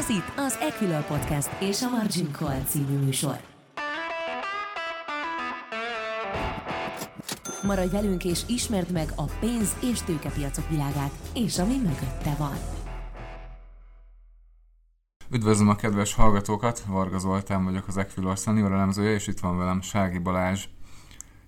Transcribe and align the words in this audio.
Ez 0.00 0.08
itt 0.08 0.32
az 0.36 0.58
Equilor 0.60 1.06
Podcast 1.06 1.50
és 1.58 1.82
a 1.82 1.88
Margin 1.88 2.32
Call 2.32 2.60
című 2.66 2.96
műsor. 2.96 3.36
Maradj 7.62 7.90
velünk 7.90 8.24
és 8.24 8.40
ismerd 8.46 8.90
meg 8.90 9.08
a 9.16 9.24
pénz- 9.24 9.82
és 9.82 10.02
tőkepiacok 10.02 10.68
világát, 10.68 11.10
és 11.34 11.58
ami 11.58 11.76
mögötte 11.76 12.34
van. 12.38 12.56
Üdvözlöm 15.30 15.68
a 15.68 15.76
kedves 15.76 16.14
hallgatókat, 16.14 16.80
Varga 16.80 17.18
Zoltán 17.18 17.64
vagyok 17.64 17.88
az 17.88 17.96
Equilor 17.96 18.36
Senior 18.36 18.72
elemzője, 18.72 19.14
és 19.14 19.26
itt 19.26 19.40
van 19.40 19.58
velem 19.58 19.80
Sági 19.80 20.18
Balázs. 20.18 20.64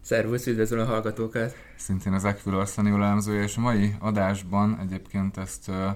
Szervusz, 0.01 0.47
üdvözlöm 0.47 0.81
a 0.81 0.85
hallgatókat! 0.85 1.55
Szintén 1.77 2.13
az 2.13 2.25
Equilor 2.25 2.67
Senior 2.67 3.01
elemzője, 3.01 3.43
és 3.43 3.57
a 3.57 3.61
mai 3.61 3.95
adásban 3.99 4.79
egyébként 4.81 5.37
ezt 5.37 5.69
uh, 5.69 5.91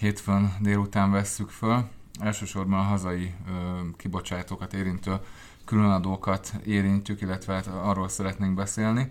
hétfőn 0.00 0.56
délután 0.60 1.10
vesszük 1.10 1.48
föl. 1.48 1.88
Elsősorban 2.20 2.78
a 2.78 2.82
hazai 2.82 3.34
uh, 3.48 3.96
kibocsátókat 3.96 4.74
érintő 4.74 5.16
különadókat 5.64 6.54
érintjük, 6.64 7.20
illetve 7.20 7.54
hát 7.54 7.66
arról 7.66 8.08
szeretnénk 8.08 8.54
beszélni. 8.54 9.10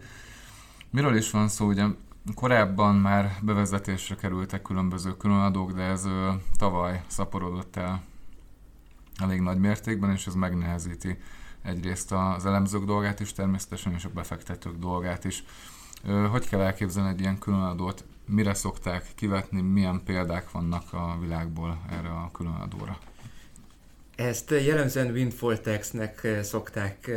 Miről 0.90 1.16
is 1.16 1.32
van 1.32 1.48
szó? 1.48 1.68
Ugye 1.68 1.86
korábban 2.36 2.96
már 2.96 3.36
bevezetésre 3.42 4.16
kerültek 4.16 4.62
különböző 4.62 5.18
különadók, 5.18 5.72
de 5.72 5.82
ez 5.82 6.06
uh, 6.06 6.34
tavaly 6.58 7.04
szaporodott 7.08 7.76
el 7.76 8.02
elég 9.18 9.42
nagy 9.42 9.60
mértékben, 9.60 10.12
és 10.12 10.28
ez 10.28 10.34
megnehezíti 10.34 11.18
egyrészt 11.62 12.12
az 12.12 12.46
elemzők 12.46 12.86
dolgát 12.86 13.20
is, 13.20 13.34
természetesen 13.34 13.94
és 13.94 14.06
a 14.06 14.10
befektetők 14.14 14.78
dolgát 14.78 15.26
is. 15.26 15.44
Hogy 16.32 16.50
kell 16.50 16.62
elképzelni 16.62 17.10
egy 17.10 17.20
ilyen 17.20 17.40
különadót? 17.40 18.06
Mire 18.32 18.54
szokták 18.54 19.06
kivetni? 19.16 19.62
Milyen 19.62 20.02
példák 20.06 20.52
vannak 20.52 20.94
a 20.94 21.18
világból 21.22 21.82
erre 21.92 22.10
a 22.10 22.30
különadóra? 22.34 22.98
Ezt 24.16 24.52
jellemzően 24.52 25.12
windfall 25.12 25.58
taxnek 25.58 26.28
szokták 26.42 27.12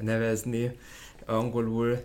nevezni 0.00 0.78
angolul, 1.26 2.00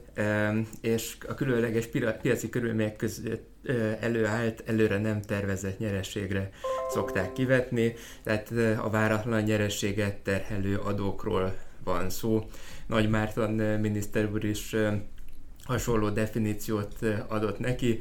és 0.81 1.17
a 1.27 1.33
különleges 1.33 1.85
piaci 2.21 2.49
körülmények 2.49 2.95
között 2.95 3.67
előállt, 3.99 4.63
előre 4.65 4.97
nem 4.97 5.21
tervezett 5.21 5.79
nyerességre 5.79 6.49
szokták 6.89 7.33
kivetni, 7.33 7.93
tehát 8.23 8.51
a 8.77 8.89
váratlan 8.89 9.41
nyerességet 9.41 10.15
terhelő 10.15 10.77
adókról 10.77 11.57
van 11.83 12.09
szó. 12.09 12.49
Nagy 12.85 13.09
Márton 13.09 13.51
miniszter 13.79 14.31
úr 14.31 14.43
is 14.43 14.75
hasonló 15.63 16.09
definíciót 16.09 16.99
adott 17.27 17.59
neki, 17.59 17.99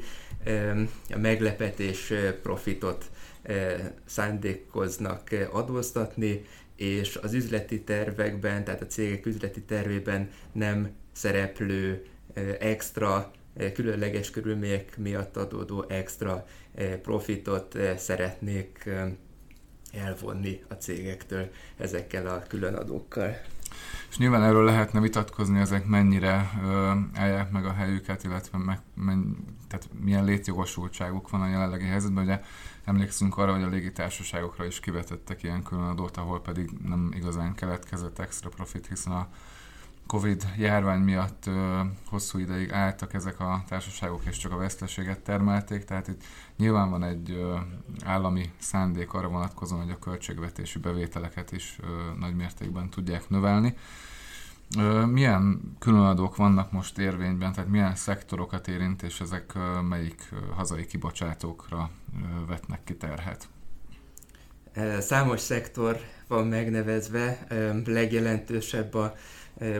a 1.09 1.17
meglepetés 1.17 2.13
profitot 2.41 3.05
szándékoznak 4.05 5.29
adóztatni, 5.51 6.45
és 6.75 7.15
az 7.15 7.33
üzleti 7.33 7.81
tervekben, 7.81 8.63
tehát 8.63 8.81
a 8.81 8.87
cégek 8.87 9.25
üzleti 9.25 9.61
tervében 9.61 10.29
nem 10.51 10.91
szereplő 11.11 12.05
extra, 12.59 13.31
különleges 13.73 14.29
körülmények 14.29 14.97
miatt 14.97 15.37
adódó 15.37 15.85
extra 15.87 16.47
profitot 17.01 17.77
szeretnék 17.97 18.89
elvonni 19.91 20.63
a 20.67 20.73
cégektől 20.73 21.49
ezekkel 21.77 22.27
a 22.27 22.43
különadókkal. 22.47 23.41
És 24.09 24.17
nyilván 24.17 24.43
erről 24.43 24.63
lehetne 24.63 24.99
vitatkozni, 24.99 25.59
ezek 25.59 25.85
mennyire 25.85 26.51
ö, 26.63 26.91
állják 27.13 27.51
meg 27.51 27.65
a 27.65 27.73
helyüket, 27.73 28.23
illetve 28.23 28.57
meg, 28.57 28.79
men, 28.93 29.37
tehát 29.67 29.89
milyen 30.03 30.25
létjogosultságuk 30.25 31.29
van 31.29 31.41
a 31.41 31.47
jelenlegi 31.47 31.85
helyzetben. 31.85 32.23
Ugye 32.23 32.41
emlékszünk 32.85 33.37
arra, 33.37 33.53
hogy 33.53 33.63
a 33.63 33.67
légitársaságokra 33.67 34.65
is 34.65 34.79
kivetettek 34.79 35.43
ilyen 35.43 35.63
különadót, 35.63 36.17
ahol 36.17 36.41
pedig 36.41 36.69
nem 36.85 37.11
igazán 37.15 37.55
keletkezett 37.55 38.19
extra 38.19 38.49
profit, 38.49 38.87
hiszen 38.87 39.13
a 39.13 39.27
Covid 40.11 40.47
járvány 40.57 40.99
miatt 40.99 41.45
ö, 41.45 41.79
hosszú 42.05 42.37
ideig 42.37 42.71
álltak 42.71 43.13
ezek 43.13 43.39
a 43.39 43.63
társaságok, 43.67 44.21
és 44.25 44.37
csak 44.37 44.51
a 44.51 44.57
veszteséget 44.57 45.19
termelték, 45.19 45.83
tehát 45.83 46.07
itt 46.07 46.23
nyilván 46.57 46.89
van 46.89 47.03
egy 47.03 47.31
ö, 47.31 47.57
állami 48.05 48.51
szándék 48.59 49.13
arra 49.13 49.27
vonatkozóan, 49.27 49.81
hogy 49.81 49.91
a 49.91 49.99
költségvetési 49.99 50.79
bevételeket 50.79 51.51
is 51.51 51.77
ö, 51.81 51.85
nagy 52.19 52.35
mértékben 52.35 52.89
tudják 52.89 53.29
növelni. 53.29 53.77
Ö, 54.77 55.05
milyen 55.05 55.75
különadók 55.79 56.35
vannak 56.35 56.71
most 56.71 56.97
érvényben, 56.97 57.53
tehát 57.53 57.69
milyen 57.69 57.95
szektorokat 57.95 58.67
érint, 58.67 59.01
és 59.01 59.21
ezek 59.21 59.55
ö, 59.55 59.81
melyik 59.81 60.29
ö, 60.31 60.35
hazai 60.55 60.85
kibocsátókra 60.85 61.89
ö, 62.15 62.45
vetnek 62.45 62.83
ki 62.83 62.95
terhet? 62.95 63.49
Számos 64.99 65.39
szektor 65.39 65.99
van 66.27 66.47
megnevezve, 66.47 67.47
legjelentősebb 67.85 68.93
a 68.93 69.15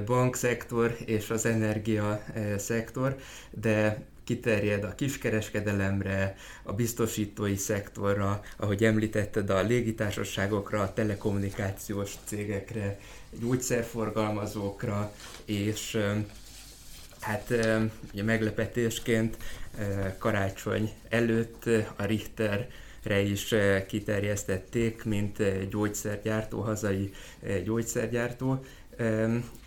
bankszektor 0.06 0.98
és 1.06 1.30
az 1.30 1.46
energia 1.46 2.24
szektor, 2.58 3.16
de 3.50 4.06
kiterjed 4.24 4.84
a 4.84 4.96
kiskereskedelemre, 4.96 6.36
a 6.64 6.74
biztosítói 6.74 7.56
szektorra, 7.56 8.42
ahogy 8.58 8.84
említetted, 8.84 9.50
a 9.50 9.62
légitársaságokra, 9.62 10.82
a 10.82 10.94
telekommunikációs 10.94 12.14
cégekre, 12.24 13.00
gyógyszerforgalmazókra, 13.40 15.14
és 15.46 15.98
hát 17.20 17.54
ugye 18.14 18.24
meglepetésként 18.24 19.38
karácsony 20.18 20.92
előtt 21.10 21.70
a 21.96 22.04
Richter 22.04 22.68
re 23.04 23.20
is 23.20 23.56
kiterjesztették, 23.88 25.04
mint 25.04 25.68
gyógyszergyártó, 25.70 26.60
hazai 26.60 27.14
gyógyszergyártó, 27.64 28.66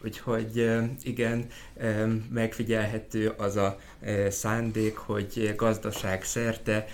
Úgyhogy 0.05 0.71
igen, 1.03 1.47
megfigyelhető 2.31 3.29
az 3.29 3.57
a 3.57 3.79
szándék, 4.29 4.97
hogy 4.97 5.55
gazdaság 5.57 6.25
szerte 6.25 6.87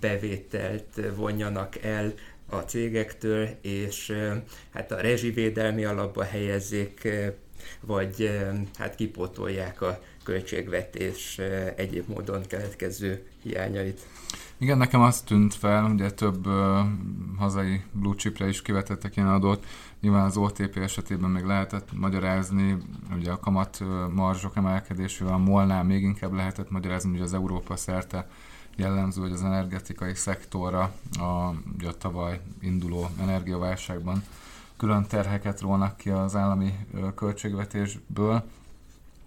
bevételt 0.00 1.00
vonjanak 1.16 1.82
el 1.82 2.14
a 2.48 2.56
cégektől, 2.56 3.48
és 3.60 4.12
hát 4.72 4.92
a 4.92 5.00
rezsivédelmi 5.00 5.84
alapba 5.84 6.24
helyezzék, 6.24 7.08
vagy 7.80 8.40
hát 8.78 8.94
kipótolják 8.94 9.80
a 9.82 10.00
költségvetés 10.26 11.40
egyéb 11.76 12.08
módon 12.08 12.42
keletkező 12.46 13.26
hiányait. 13.42 14.00
Igen, 14.58 14.78
nekem 14.78 15.00
azt 15.00 15.26
tűnt 15.26 15.54
fel, 15.54 15.84
ugye 15.84 16.10
több 16.10 16.46
uh, 16.46 16.78
hazai 17.38 17.82
blue 17.92 18.14
chipre 18.14 18.48
is 18.48 18.62
kivetettek 18.62 19.16
ilyen 19.16 19.28
adót, 19.28 19.66
nyilván 20.00 20.24
az 20.24 20.36
OTP 20.36 20.76
esetében 20.76 21.30
még 21.30 21.44
lehetett 21.44 21.88
magyarázni, 21.92 22.76
ugye 23.16 23.30
a 23.30 23.40
kamat 23.40 23.82
marzsok 24.14 24.56
emelkedésével, 24.56 25.32
a 25.32 25.38
molnál 25.38 25.84
még 25.84 26.02
inkább 26.02 26.32
lehetett 26.32 26.70
magyarázni, 26.70 27.10
hogy 27.10 27.20
az 27.20 27.34
Európa 27.34 27.76
szerte 27.76 28.28
jellemző, 28.76 29.20
hogy 29.20 29.32
az 29.32 29.42
energetikai 29.42 30.14
szektorra 30.14 30.92
a, 31.18 31.50
ugye 31.76 31.88
a 31.88 31.96
tavaly 31.98 32.40
induló 32.60 33.08
energiaválságban 33.20 34.22
külön 34.76 35.06
terheket 35.06 35.60
rónak 35.60 35.96
ki 35.96 36.10
az 36.10 36.36
állami 36.36 36.74
költségvetésből, 37.14 38.44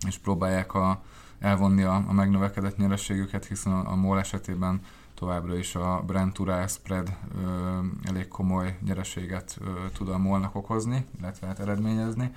és 0.08 0.18
próbálják 0.18 0.74
a, 0.74 1.02
elvonni 1.40 1.84
a, 1.84 2.04
a 2.08 2.14
megnövekedett 2.14 2.78
nyerességüket, 2.78 3.46
hiszen 3.46 3.74
a, 3.74 3.92
a 3.92 3.96
MOL 3.96 4.20
esetében 4.20 4.82
továbbra 5.14 5.58
is 5.58 5.76
a 5.76 6.04
Brent 6.08 6.40
Urál 6.40 6.68
spread 6.68 7.18
ö, 7.36 7.80
elég 8.04 8.28
komoly 8.28 8.78
nyereséget 8.86 9.58
ö, 9.62 9.66
tud 9.94 10.10
a 10.10 10.18
molnak 10.18 10.56
okozni, 10.56 11.06
illetve 11.20 11.48
hát 11.48 11.60
eredményezni. 11.60 12.36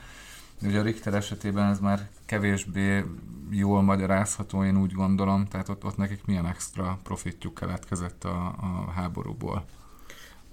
Ugye 0.63 0.79
a 0.79 0.83
Richter 0.83 1.15
esetében 1.15 1.71
ez 1.71 1.79
már 1.79 2.09
kevésbé 2.27 3.05
jól 3.51 3.83
magyarázható, 3.83 4.65
én 4.65 4.77
úgy 4.77 4.93
gondolom, 4.93 5.47
tehát 5.47 5.69
ott, 5.69 5.85
ott 5.85 5.97
nekik 5.97 6.25
milyen 6.25 6.47
extra 6.47 6.99
profitjuk 7.03 7.55
keletkezett 7.55 8.25
a, 8.25 8.47
a 8.47 8.91
háborúból. 8.91 9.65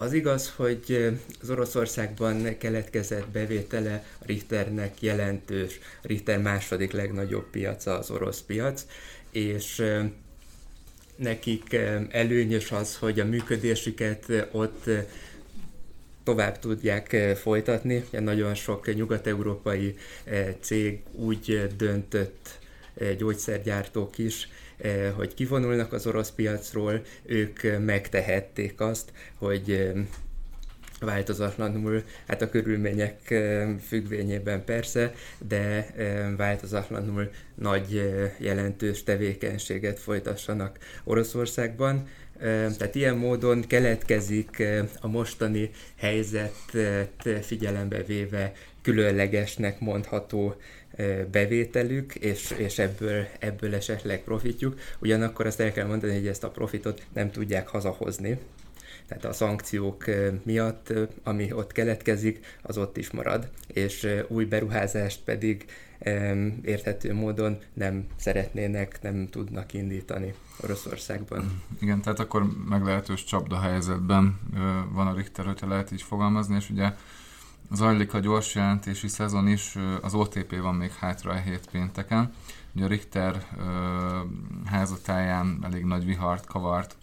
Az 0.02 0.14
igaz, 0.14 0.54
hogy 0.56 1.14
az 1.42 1.50
Oroszországban 1.50 2.58
keletkezett 2.58 3.28
bevétele 3.28 4.04
a 4.20 4.26
Richternek 4.26 5.02
jelentős, 5.02 5.80
a 6.04 6.08
Richter 6.08 6.42
második 6.42 6.92
legnagyobb 6.92 7.50
piaca 7.50 7.98
az 7.98 8.10
orosz 8.10 8.42
piac, 8.42 8.86
és 9.32 9.84
nekik 11.16 11.78
előnyös 12.10 12.72
az, 12.72 12.98
hogy 12.98 13.20
a 13.20 13.26
működésüket 13.26 14.48
ott 14.52 14.90
tovább 16.24 16.60
tudják 16.60 17.16
folytatni. 17.42 18.06
Nagyon 18.12 18.56
sok 18.56 18.96
nyugat-európai 18.96 19.96
cég 20.60 21.02
úgy 21.12 21.68
döntött 21.78 22.60
gyógyszergyártók 23.18 24.18
is, 24.18 24.50
hogy 25.16 25.34
kivonulnak 25.34 25.94
az 25.94 26.08
orosz 26.08 26.32
piacról, 26.32 27.02
ők 27.26 27.60
megtehették 27.86 28.82
azt, 28.82 29.12
hogy 29.36 29.94
változatlanul, 31.00 32.04
hát 32.28 32.42
a 32.42 32.50
körülmények 32.50 33.34
függvényében 33.88 34.64
persze, 34.64 35.14
de 35.48 35.94
változatlanul 36.38 37.30
nagy 37.56 38.12
jelentős 38.38 39.04
tevékenységet 39.04 40.00
folytassanak 40.00 40.78
Oroszországban. 41.04 42.08
Tehát 42.78 42.96
ilyen 42.96 43.16
módon 43.16 43.68
keletkezik 43.68 44.64
a 45.02 45.08
mostani 45.08 45.70
helyzetet 45.98 47.30
figyelembe 47.42 48.04
véve 48.04 48.52
különlegesnek 48.82 49.80
mondható 49.80 50.56
bevételük, 51.32 52.16
és, 52.16 52.52
és 52.58 52.80
ebből, 52.80 53.26
ebből 53.40 53.76
esetleg 53.76 54.24
profitjuk. 54.24 54.80
Ugyanakkor 55.00 55.46
azt 55.46 55.60
el 55.60 55.72
kell 55.72 55.86
mondani, 55.86 56.14
hogy 56.14 56.28
ezt 56.28 56.44
a 56.44 56.50
profitot 56.50 57.06
nem 57.14 57.32
tudják 57.32 57.68
hazahozni. 57.68 58.40
Tehát 59.08 59.26
a 59.26 59.34
szankciók 59.34 60.06
miatt, 60.44 60.94
ami 61.24 61.52
ott 61.54 61.72
keletkezik, 61.72 62.58
az 62.62 62.78
ott 62.78 62.98
is 62.98 63.12
marad, 63.12 63.50
és 63.68 64.08
új 64.28 64.46
beruházást 64.46 65.20
pedig 65.24 65.66
érthető 66.62 67.14
módon 67.14 67.58
nem 67.74 68.06
szeretnének, 68.16 69.02
nem 69.02 69.28
tudnak 69.30 69.74
indítani 69.74 70.34
Oroszországban. 70.64 71.62
Igen, 71.82 72.02
tehát 72.02 72.20
akkor 72.20 72.46
meglehetős 72.70 73.24
csapda 73.24 73.60
helyzetben 73.60 74.40
van 74.92 75.08
a 75.08 75.16
Richter, 75.16 75.46
hogyha 75.46 75.68
lehet 75.68 75.92
így 75.92 76.02
fogalmazni, 76.02 76.56
és 76.56 76.70
ugye 76.70 76.92
zajlik 77.72 78.14
a 78.14 78.20
gyors 78.20 78.56
jelentési 78.56 79.08
szezon 79.08 79.48
is, 79.48 79.78
az 80.02 80.14
OTP 80.14 80.62
van 80.62 80.76
még 80.76 80.92
hátra 80.92 81.32
a 81.32 81.36
hét 81.36 81.70
pénteken. 81.72 82.34
Ugye 82.76 82.86
a 82.86 82.88
Richter 82.88 83.48
házatáján 84.66 85.60
elég 85.64 85.84
nagy 85.84 86.06
vihart 86.06 86.46
kavart, 86.46 86.98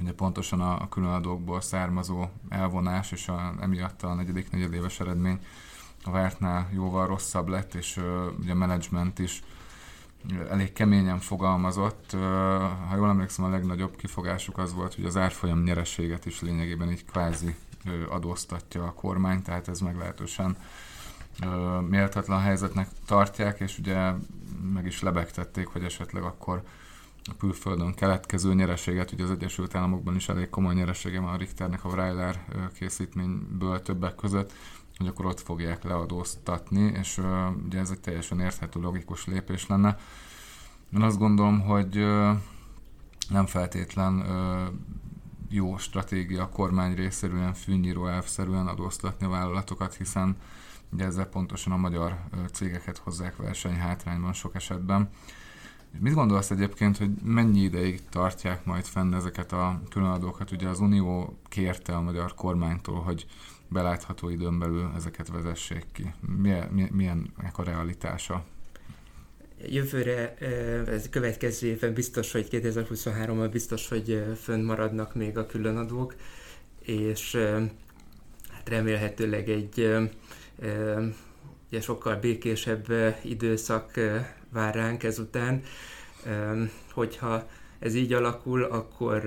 ugye 0.00 0.12
pontosan 0.12 0.60
a, 0.60 0.80
a 0.80 0.88
különadókból 0.88 1.60
származó 1.60 2.24
elvonás, 2.48 3.12
és 3.12 3.28
a, 3.28 3.54
emiatt 3.60 4.02
a 4.02 4.14
negyedik 4.14 4.50
negyedéves 4.50 5.00
eredmény 5.00 5.38
a 6.04 6.10
vártnál 6.10 6.68
jóval 6.72 7.06
rosszabb 7.06 7.48
lett, 7.48 7.74
és 7.74 8.00
ugye 8.40 8.52
a 8.52 8.54
menedzsment 8.54 9.18
is 9.18 9.42
elég 10.50 10.72
keményen 10.72 11.18
fogalmazott. 11.18 12.10
Ha 12.88 12.96
jól 12.96 13.08
emlékszem, 13.08 13.44
a 13.44 13.48
legnagyobb 13.48 13.96
kifogásuk 13.96 14.58
az 14.58 14.74
volt, 14.74 14.94
hogy 14.94 15.04
az 15.04 15.16
árfolyam 15.16 15.62
nyerességet 15.62 16.26
is 16.26 16.40
lényegében 16.40 16.90
így 16.90 17.04
kvázi 17.04 17.56
adóztatja 18.08 18.84
a 18.84 18.92
kormány, 18.92 19.42
tehát 19.42 19.68
ez 19.68 19.80
meglehetősen 19.80 20.56
méltatlan 21.88 22.40
helyzetnek 22.40 22.88
tartják, 23.06 23.60
és 23.60 23.78
ugye 23.78 24.12
meg 24.72 24.86
is 24.86 25.02
lebegtették, 25.02 25.66
hogy 25.66 25.84
esetleg 25.84 26.22
akkor 26.22 26.62
a 27.24 27.36
külföldön 27.38 27.94
keletkező 27.94 28.54
nyereséget, 28.54 29.12
ugye 29.12 29.24
az 29.24 29.30
Egyesült 29.30 29.74
Államokban 29.74 30.14
is 30.14 30.28
elég 30.28 30.50
komoly 30.50 30.74
nyeresége 30.74 31.20
van 31.20 31.32
a 31.32 31.36
Richternek 31.36 31.84
a 31.84 31.88
Weiler 31.88 32.44
készítményből 32.74 33.82
többek 33.82 34.14
között, 34.14 34.52
hogy 34.96 35.06
akkor 35.06 35.26
ott 35.26 35.40
fogják 35.40 35.82
leadóztatni, 35.82 36.80
és 36.80 37.20
ugye 37.64 37.78
ez 37.78 37.90
egy 37.90 38.00
teljesen 38.00 38.40
érthető, 38.40 38.80
logikus 38.80 39.26
lépés 39.26 39.66
lenne. 39.66 39.98
Én 40.94 41.02
azt 41.02 41.18
gondolom, 41.18 41.60
hogy 41.60 41.94
nem 43.28 43.46
feltétlen 43.46 44.24
jó 45.52 45.76
stratégia 45.78 46.42
a 46.42 46.48
kormány 46.48 46.94
részéről 46.94 47.52
fűnyíró 47.52 48.06
elvszerűen 48.06 48.66
adóztatni 48.66 49.26
a 49.26 49.28
vállalatokat, 49.28 49.94
hiszen 49.94 50.36
ugye 50.92 51.04
ezzel 51.04 51.26
pontosan 51.26 51.72
a 51.72 51.76
magyar 51.76 52.18
cégeket 52.52 52.98
hozzák 52.98 53.36
versenyhátrányban 53.36 54.32
sok 54.32 54.54
esetben. 54.54 55.10
Mit 55.98 56.14
gondolsz 56.14 56.50
egyébként, 56.50 56.96
hogy 56.96 57.10
mennyi 57.24 57.60
ideig 57.60 58.08
tartják 58.08 58.64
majd 58.64 58.84
fenn 58.84 59.14
ezeket 59.14 59.52
a 59.52 59.80
különadókat? 59.90 60.50
Ugye 60.50 60.68
az 60.68 60.80
Unió 60.80 61.38
kérte 61.48 61.96
a 61.96 62.00
magyar 62.00 62.34
kormánytól, 62.34 63.00
hogy 63.00 63.26
belátható 63.68 64.28
időn 64.28 64.58
belül 64.58 64.92
ezeket 64.96 65.28
vezessék 65.28 65.86
ki. 65.92 66.14
Milyen, 66.20 66.88
milyen 66.92 67.32
a 67.52 67.62
realitása? 67.62 68.44
Jövőre, 69.66 70.34
ez 70.86 71.08
következő 71.10 71.66
évben 71.66 71.92
biztos, 71.92 72.32
hogy 72.32 72.48
2023-ban 72.50 73.48
biztos, 73.52 73.88
hogy 73.88 74.22
fönn 74.42 74.64
maradnak 74.64 75.14
még 75.14 75.38
a 75.38 75.46
különadók, 75.46 76.14
és 76.82 77.34
hát 78.50 78.68
remélhetőleg 78.68 79.48
egy 79.48 79.96
ugye 81.68 81.80
sokkal 81.80 82.16
békésebb 82.16 82.86
időszak 83.22 84.00
vár 84.50 84.74
ránk 84.74 85.02
ezután. 85.02 85.62
Hogyha 86.92 87.48
ez 87.78 87.94
így 87.94 88.12
alakul, 88.12 88.62
akkor 88.62 89.22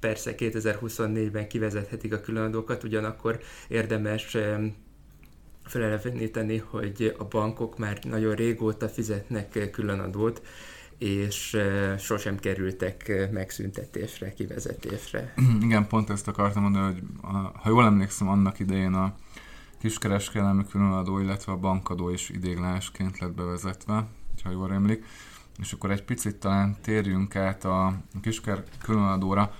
persze 0.00 0.34
2024-ben 0.38 1.48
kivezethetik 1.48 2.12
a 2.12 2.20
különadókat, 2.20 2.84
ugyanakkor 2.84 3.40
érdemes 3.68 4.36
feleleveníteni, 5.66 6.56
hogy 6.56 7.14
a 7.18 7.24
bankok 7.24 7.78
már 7.78 7.98
nagyon 8.04 8.34
régóta 8.34 8.88
fizetnek 8.88 9.70
különadót, 9.72 10.42
és 10.98 11.56
sosem 11.98 12.38
kerültek 12.38 13.28
megszüntetésre, 13.32 14.32
kivezetésre. 14.32 15.34
Igen, 15.66 15.86
pont 15.86 16.10
ezt 16.10 16.28
akartam 16.28 16.62
mondani, 16.62 16.84
hogy 16.84 17.02
ha 17.62 17.68
jól 17.68 17.84
emlékszem, 17.84 18.28
annak 18.28 18.58
idején 18.58 18.92
a 18.92 19.14
kiskereskedelmi 19.78 20.64
különadó, 20.70 21.18
illetve 21.18 21.52
a 21.52 21.56
bankadó 21.56 22.10
is 22.10 22.28
idéglenesként 22.28 23.18
lett 23.18 23.34
bevezetve, 23.34 24.06
ha 24.44 24.50
jól 24.50 24.72
emlik. 24.72 25.04
És 25.58 25.72
akkor 25.72 25.90
egy 25.90 26.02
picit 26.02 26.36
talán 26.36 26.76
térjünk 26.82 27.36
át 27.36 27.64
a 27.64 28.02
kisker 28.22 28.64
különadóra, 28.82 29.54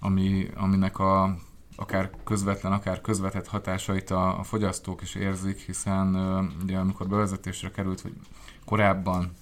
ami, 0.00 0.48
aminek 0.54 0.98
a 0.98 1.36
akár 1.76 2.10
közvetlen, 2.24 2.72
akár 2.72 3.00
közvetett 3.00 3.46
hatásait 3.46 4.10
a, 4.10 4.38
a 4.38 4.42
fogyasztók 4.42 5.02
is 5.02 5.14
érzik, 5.14 5.58
hiszen 5.58 6.16
ugye 6.62 6.78
amikor 6.78 7.08
bevezetésre 7.08 7.70
került, 7.70 8.00
hogy 8.00 8.12
korábban 8.64 9.32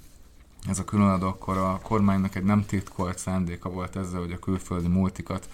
ez 0.69 0.78
a 0.78 0.84
különadó, 0.84 1.26
akkor 1.26 1.56
a 1.56 1.78
kormánynak 1.82 2.34
egy 2.34 2.44
nem 2.44 2.66
titkolt 2.66 3.19
szándéka 3.19 3.69
volt 3.70 3.96
ezzel, 3.96 4.20
hogy 4.20 4.32
a 4.32 4.38
külföldi 4.38 4.88
multikat 4.88 5.48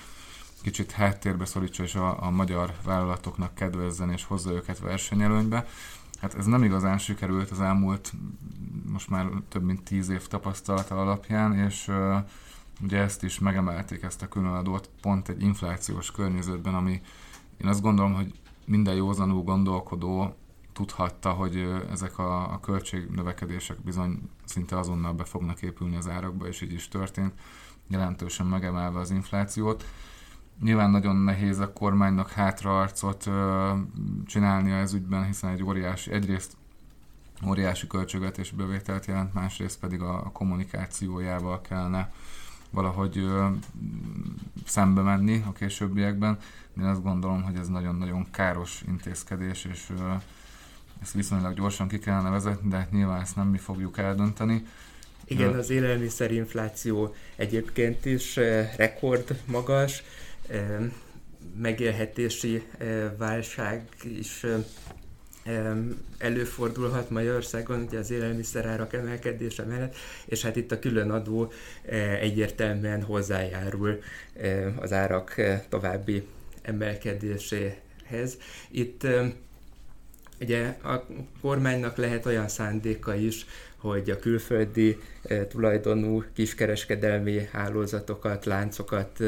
kicsit 0.62 0.90
háttérbe 0.90 1.44
szorítsa, 1.44 1.82
és 1.82 1.94
a, 1.94 2.22
a 2.22 2.30
magyar 2.30 2.72
vállalatoknak 2.84 3.54
kedvezzen, 3.54 4.10
és 4.10 4.24
hozza 4.24 4.52
őket 4.52 4.78
versenyelőnybe. 4.78 5.66
Hát 6.20 6.34
ez 6.34 6.46
nem 6.46 6.62
igazán 6.62 6.98
sikerült 6.98 7.50
az 7.50 7.60
elmúlt, 7.60 8.12
most 8.90 9.08
már 9.08 9.30
több 9.48 9.62
mint 9.62 9.82
tíz 9.82 10.08
év 10.08 10.26
tapasztalata 10.26 11.00
alapján, 11.00 11.58
és 11.58 11.90
ugye 12.82 12.98
ezt 12.98 13.22
is 13.22 13.38
megemelték, 13.38 14.02
ezt 14.02 14.22
a 14.22 14.28
különadót 14.28 14.90
pont 15.00 15.28
egy 15.28 15.42
inflációs 15.42 16.10
környezetben, 16.10 16.74
ami 16.74 17.00
én 17.60 17.68
azt 17.68 17.82
gondolom, 17.82 18.14
hogy 18.14 18.32
minden 18.66 18.94
józanú 18.94 19.42
gondolkodó 19.42 20.34
tudhatta, 20.72 21.30
hogy 21.30 21.82
ezek 21.90 22.18
a, 22.18 22.52
a 22.52 22.60
költségnövekedések 22.60 23.80
bizony 23.80 24.18
szinte 24.44 24.78
azonnal 24.78 25.12
be 25.12 25.24
fognak 25.24 25.62
épülni 25.62 25.96
az 25.96 26.08
árakba, 26.08 26.46
és 26.46 26.60
így 26.60 26.72
is 26.72 26.88
történt, 26.88 27.32
jelentősen 27.88 28.46
megemelve 28.46 28.98
az 28.98 29.10
inflációt. 29.10 29.84
Nyilván 30.62 30.90
nagyon 30.90 31.16
nehéz 31.16 31.58
a 31.58 31.72
kormánynak 31.72 32.30
hátraarcot 32.30 33.26
ö, 33.26 33.72
csinálnia 34.26 34.74
ez 34.74 34.92
ügyben, 34.92 35.24
hiszen 35.24 35.50
egy 35.50 35.62
óriási, 35.62 36.12
egyrészt 36.12 36.56
óriási 37.46 37.86
költségvetési 37.86 38.54
bevételt 38.54 39.06
jelent, 39.06 39.34
másrészt 39.34 39.78
pedig 39.78 40.02
a, 40.02 40.14
a 40.14 40.30
kommunikációjával 40.32 41.60
kellene 41.60 42.12
valahogy 42.70 43.18
ö, 43.18 43.46
szembe 44.66 45.00
menni 45.00 45.42
a 45.46 45.52
későbbiekben. 45.52 46.38
Én 46.78 46.84
azt 46.84 47.02
gondolom, 47.02 47.42
hogy 47.42 47.56
ez 47.56 47.68
nagyon-nagyon 47.68 48.30
káros 48.30 48.82
intézkedés, 48.88 49.64
és 49.64 49.86
ö, 49.98 50.12
ezt 51.02 51.12
viszonylag 51.12 51.54
gyorsan 51.54 51.88
ki 51.88 51.98
kellene 51.98 52.30
vezetni, 52.30 52.68
de 52.68 52.88
nyilván 52.90 53.20
ezt 53.20 53.36
nem 53.36 53.48
mi 53.48 53.58
fogjuk 53.58 53.98
eldönteni. 53.98 54.66
Igen, 55.24 55.54
az 55.54 55.70
élelmiszerinfláció 55.70 57.14
egyébként 57.36 58.04
is 58.04 58.36
rekord 58.76 59.40
magas, 59.44 60.02
megélhetési 61.56 62.62
válság 63.16 63.88
is 64.02 64.46
előfordulhat 66.18 67.10
Magyarországon, 67.10 67.80
ugye 67.80 67.98
az 67.98 68.10
élelmiszerárak 68.10 68.92
emelkedése 68.92 69.62
mellett, 69.62 69.96
és 70.24 70.42
hát 70.42 70.56
itt 70.56 70.72
a 70.72 70.78
külön 70.78 71.10
adó 71.10 71.52
egyértelműen 72.20 73.02
hozzájárul 73.02 74.00
az 74.76 74.92
árak 74.92 75.34
további 75.68 76.26
emelkedéséhez. 76.62 78.38
Itt 78.70 79.06
ugye 80.40 80.66
a 80.82 81.06
kormánynak 81.40 81.96
lehet 81.96 82.26
olyan 82.26 82.48
szándéka 82.48 83.14
is, 83.14 83.46
hogy 83.76 84.10
a 84.10 84.18
külföldi 84.18 84.98
tulajdonú 85.48 86.24
kiskereskedelmi 86.34 87.48
hálózatokat, 87.52 88.44
láncokat 88.44 89.18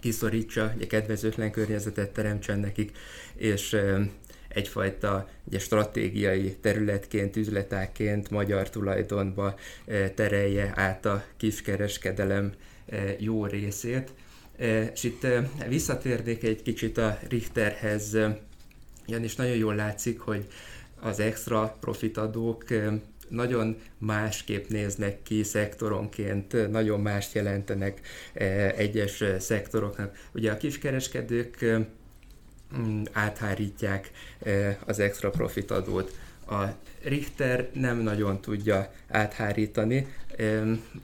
kiszorítsa, 0.00 0.72
ugye 0.76 0.86
kedvezőtlen 0.86 1.50
környezetet 1.50 2.10
teremtsen 2.10 2.58
nekik, 2.58 2.96
és 3.34 3.76
egyfajta 4.48 5.28
ugye, 5.44 5.58
stratégiai 5.58 6.56
területként, 6.60 7.36
üzletáként 7.36 8.30
magyar 8.30 8.70
tulajdonba 8.70 9.58
terelje 10.14 10.72
át 10.74 11.06
a 11.06 11.24
kiskereskedelem 11.36 12.52
jó 13.18 13.46
részét. 13.46 14.12
És 14.92 15.04
itt 15.04 15.26
visszatérnék 15.68 16.42
egy 16.42 16.62
kicsit 16.62 16.98
a 16.98 17.18
Richterhez, 17.28 18.16
ugyanis 19.08 19.36
nagyon 19.36 19.56
jól 19.56 19.74
látszik, 19.74 20.20
hogy 20.20 20.46
az 21.00 21.20
extra 21.20 21.76
profitadók 21.80 22.64
nagyon 23.28 23.76
másképp 23.98 24.68
néznek 24.68 25.22
ki 25.22 25.42
szektoronként, 25.42 26.70
nagyon 26.70 27.00
mást 27.00 27.34
jelentenek 27.34 28.00
egyes 28.76 29.24
szektoroknak. 29.38 30.28
Ugye 30.32 30.50
a 30.50 30.56
kiskereskedők 30.56 31.64
áthárítják 33.12 34.10
az 34.84 34.98
extra 34.98 35.30
profit 35.30 35.70
adót. 35.70 36.18
A 36.50 36.64
Richter 37.02 37.68
nem 37.72 37.98
nagyon 37.98 38.40
tudja 38.40 38.92
áthárítani 39.08 40.06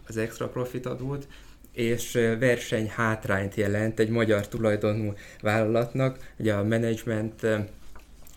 az 0.06 0.16
extra 0.16 0.48
profit 0.48 0.86
adót, 0.86 1.28
és 1.72 2.12
verseny 2.38 2.88
hátrányt 2.88 3.54
jelent 3.54 3.98
egy 3.98 4.08
magyar 4.08 4.48
tulajdonú 4.48 5.12
vállalatnak. 5.40 6.32
Ugye 6.36 6.54
a 6.54 6.64
menedzsment 6.64 7.46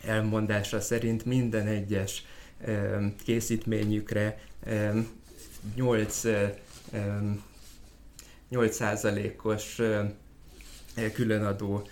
elmondása 0.06 0.82
szerint 0.82 1.26
minden 1.26 1.68
egyes 1.68 2.26
készítményükre 3.24 4.40
8 5.76 6.22
8%-os 8.52 9.82
különadó 11.14 11.88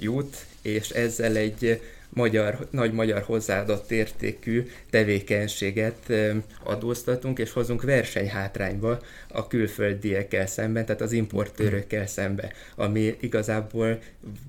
jut, 0.00 0.46
és 0.62 0.90
ezzel 0.90 1.36
egy 1.36 1.80
magyar, 2.08 2.66
nagy 2.70 2.92
magyar 2.92 3.22
hozzáadott 3.22 3.90
értékű 3.90 4.66
tevékenységet 4.90 6.12
adóztatunk, 6.64 7.38
és 7.38 7.52
hozunk 7.52 7.82
versenyhátrányba 7.82 9.00
a 9.28 9.46
külföldiekkel 9.46 10.46
szemben, 10.46 10.86
tehát 10.86 11.00
az 11.00 11.12
importőrökkel 11.12 12.06
szembe, 12.06 12.52
ami 12.74 13.16
igazából 13.20 13.98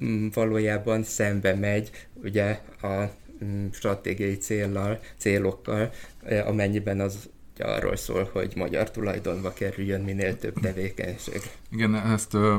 mm, 0.03 0.27
valójában 0.34 1.03
szembe 1.03 1.56
megy 1.56 1.89
ugye 2.24 2.60
a 2.82 3.03
mm, 3.44 3.67
stratégiai 3.72 4.38
céllal, 4.38 5.00
célokkal, 5.17 5.91
amennyiben 6.46 7.00
az 7.00 7.29
arról 7.60 7.96
szól, 7.96 8.30
hogy 8.34 8.54
magyar 8.56 8.92
tulajdonba 8.92 9.54
kerüljön 9.54 10.02
minél 10.02 10.38
több 10.38 10.60
tevékenység. 10.60 11.42
Igen, 11.70 11.96
ezt 11.96 12.34
ö, 12.34 12.58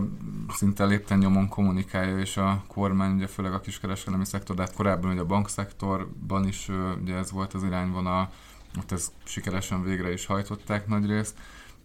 szinte 0.48 0.84
lépten 0.84 1.18
nyomon 1.18 1.48
kommunikálja, 1.48 2.18
és 2.18 2.36
a 2.36 2.64
kormány, 2.66 3.14
ugye 3.14 3.26
főleg 3.26 3.52
a 3.52 3.60
kiskereskedelmi 3.60 4.24
szektor, 4.24 4.56
de 4.56 4.62
hát 4.62 4.74
korábban 4.74 5.10
ugye 5.10 5.20
a 5.20 5.26
bankszektorban 5.26 6.46
is 6.46 6.68
ö, 6.68 6.92
ugye 7.02 7.14
ez 7.14 7.30
volt 7.30 7.54
az 7.54 7.62
irányvonal, 7.62 8.30
ott 8.78 8.92
ez 8.92 9.12
sikeresen 9.24 9.82
végre 9.82 10.12
is 10.12 10.26
hajtották 10.26 10.86
nagy 10.86 11.06
részt. 11.06 11.34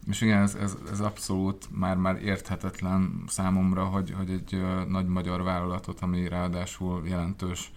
És 0.09 0.21
igen, 0.21 0.41
ez, 0.41 0.55
ez, 0.55 0.77
ez 0.91 0.99
abszolút 0.99 1.67
már, 1.71 1.97
már 1.97 2.21
érthetetlen 2.21 3.23
számomra, 3.27 3.83
hogy, 3.83 4.13
hogy 4.17 4.29
egy 4.29 4.53
ö, 4.53 4.83
nagy 4.87 5.07
magyar 5.07 5.43
vállalatot, 5.43 5.99
ami 5.99 6.27
ráadásul 6.27 7.01
jelentős 7.07 7.71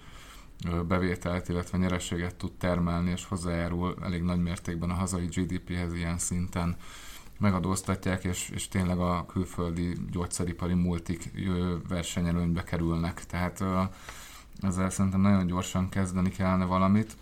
bevételt, 0.89 1.49
illetve 1.49 1.79
nyereséget 1.79 2.35
tud 2.35 2.53
termelni, 2.53 3.11
és 3.11 3.25
hozzájárul 3.25 3.97
elég 4.03 4.23
nagy 4.23 4.43
mértékben 4.43 4.91
a 4.91 4.95
hazai 4.95 5.27
GDP-hez 5.27 5.95
ilyen 5.95 6.19
szinten 6.19 6.77
megadóztatják, 7.39 8.25
és, 8.25 8.49
és 8.49 8.69
tényleg 8.69 8.99
a 8.99 9.27
külföldi 9.27 9.97
gyógyszeripari 10.11 10.75
multik 10.75 11.31
versenyelőnybe 11.89 12.63
kerülnek. 12.63 13.25
Tehát 13.25 13.65
ezzel 14.61 14.91
szerintem 14.91 15.21
nagyon 15.21 15.47
gyorsan 15.47 15.89
kezdeni 15.89 16.31
kellene 16.31 16.65
valamit. 16.65 17.17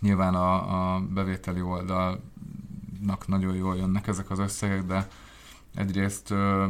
Nyilván 0.00 0.34
a, 0.34 0.94
a 0.94 1.00
bevételi 1.00 1.60
oldalnak 1.60 3.26
nagyon 3.26 3.54
jól 3.54 3.76
jönnek 3.76 4.06
ezek 4.06 4.30
az 4.30 4.38
összegek, 4.38 4.82
de 4.82 5.08
egyrészt 5.74 6.30
ö, 6.30 6.66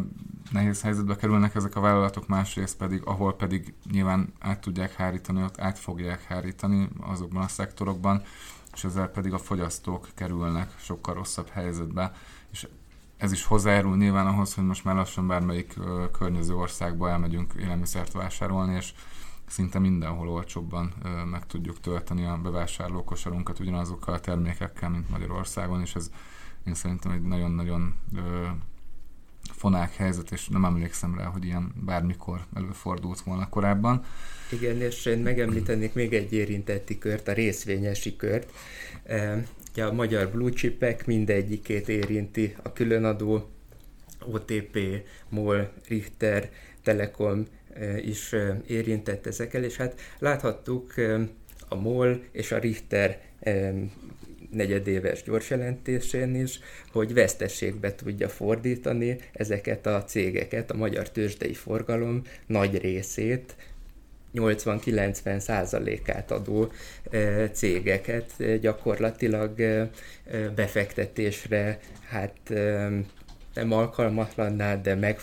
nehéz 0.50 0.82
helyzetbe 0.82 1.16
kerülnek 1.16 1.54
ezek 1.54 1.76
a 1.76 1.80
vállalatok, 1.80 2.26
másrészt 2.26 2.76
pedig, 2.76 3.02
ahol 3.04 3.34
pedig 3.34 3.74
nyilván 3.90 4.32
át 4.38 4.60
tudják 4.60 4.94
hárítani, 4.94 5.42
ott 5.42 5.60
át 5.60 5.78
fogják 5.78 6.22
hárítani 6.22 6.88
azokban 7.00 7.42
a 7.42 7.48
szektorokban, 7.48 8.22
és 8.74 8.84
ezzel 8.84 9.08
pedig 9.08 9.32
a 9.32 9.38
fogyasztók 9.38 10.08
kerülnek 10.14 10.74
sokkal 10.78 11.14
rosszabb 11.14 11.48
helyzetbe, 11.48 12.14
és 12.50 12.68
ez 13.16 13.32
is 13.32 13.44
hozzájárul 13.44 13.96
nyilván 13.96 14.26
ahhoz, 14.26 14.54
hogy 14.54 14.64
most 14.64 14.84
már 14.84 14.94
lassan 14.94 15.26
bármelyik 15.26 15.74
ö, 15.78 16.04
környező 16.10 16.54
országba 16.54 17.10
elmegyünk 17.10 17.52
élelmiszert 17.58 18.12
vásárolni, 18.12 18.74
és 18.74 18.92
szinte 19.46 19.78
mindenhol 19.78 20.28
olcsóbban 20.28 20.92
meg 21.30 21.46
tudjuk 21.46 21.80
tölteni 21.80 22.24
a 22.24 22.40
bevásárlókosarunkat 22.42 23.58
ugyanazokkal 23.58 24.14
a 24.14 24.20
termékekkel, 24.20 24.90
mint 24.90 25.10
Magyarországon, 25.10 25.80
és 25.80 25.94
ez 25.94 26.10
én 26.64 26.74
szerintem 26.74 27.12
egy 27.12 27.22
nagyon-nagyon 27.22 27.94
fonák 29.56 29.94
helyzet, 29.94 30.30
és 30.30 30.48
nem 30.48 30.64
emlékszem 30.64 31.14
rá, 31.18 31.24
hogy 31.24 31.44
ilyen 31.44 31.72
bármikor 31.84 32.40
előfordult 32.54 33.20
volna 33.20 33.48
korábban. 33.48 34.04
Igen, 34.52 34.80
és 34.80 35.06
én 35.06 35.18
megemlítenék 35.18 35.94
még 35.94 36.12
egy 36.12 36.32
érintetti 36.32 36.98
kört, 36.98 37.28
a 37.28 37.32
részvényesi 37.32 38.16
kört. 38.16 38.52
A 39.76 39.92
magyar 39.92 40.28
blue 40.28 40.50
chipek 40.50 41.06
mindegyikét 41.06 41.88
érinti 41.88 42.54
a 42.62 42.72
különadó, 42.72 43.50
OTP, 44.24 44.78
MOL, 45.28 45.72
Richter, 45.88 46.50
Telekom 46.82 47.46
is 48.04 48.34
érintett 48.66 49.26
ezekkel, 49.26 49.64
és 49.64 49.76
hát 49.76 50.00
láthattuk 50.18 50.94
a 51.68 51.74
MOL 51.74 52.22
és 52.32 52.52
a 52.52 52.58
Richter 52.58 53.20
negyedéves 54.50 55.22
gyorsjelentésén 55.22 56.34
is, 56.34 56.58
hogy 56.92 57.14
vesztességbe 57.14 57.94
tudja 57.94 58.28
fordítani 58.28 59.16
ezeket 59.32 59.86
a 59.86 60.04
cégeket, 60.04 60.70
a 60.70 60.76
magyar 60.76 61.10
tőzsdei 61.10 61.54
forgalom 61.54 62.22
nagy 62.46 62.78
részét, 62.78 63.54
80-90 64.34 65.38
százalékát 65.38 66.30
adó 66.30 66.72
e, 67.10 67.50
cégeket 67.50 68.60
gyakorlatilag 68.60 69.60
e, 69.60 69.90
e, 70.30 70.48
befektetésre 70.48 71.78
hát 72.08 72.52
nem 73.56 73.72
alkalmatlanná, 73.72 74.74
de, 74.74 74.94
meg, 74.94 75.20